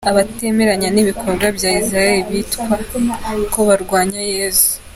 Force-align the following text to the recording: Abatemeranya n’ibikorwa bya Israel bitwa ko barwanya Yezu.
Abatemeranya 0.11 0.89
n’ibikorwa 0.91 1.45
bya 1.57 1.69
Israel 1.81 2.19
bitwa 2.29 2.75
ko 3.53 3.59
barwanya 3.67 4.21
Yezu. 4.35 4.69